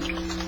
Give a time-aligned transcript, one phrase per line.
[0.00, 0.47] 何?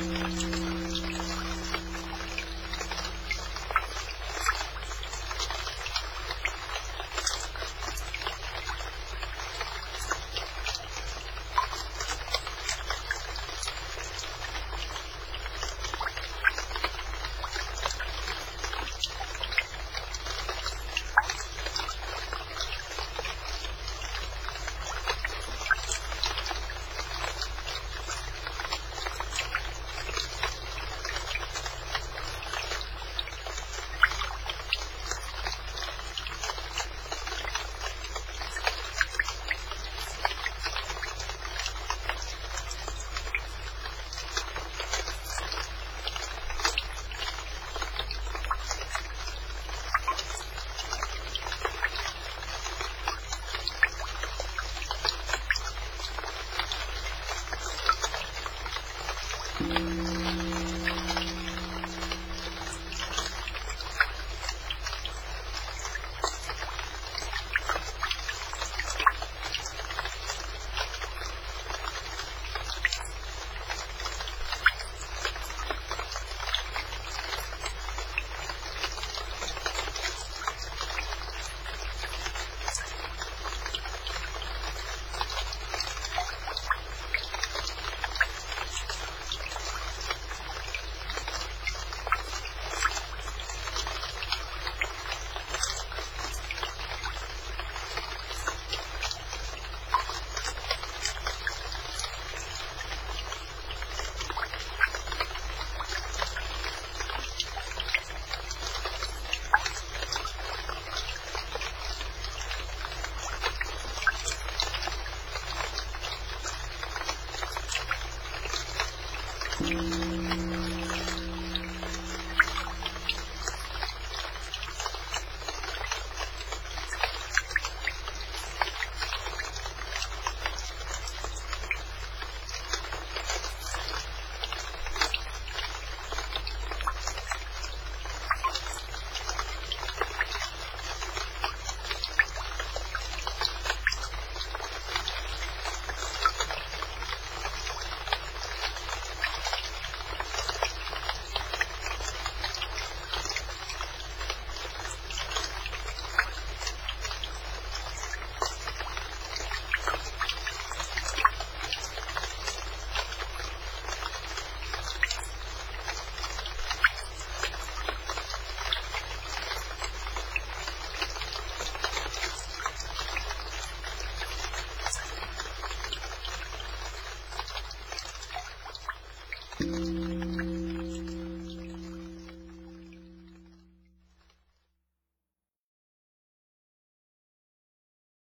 [0.69, 0.69] 「う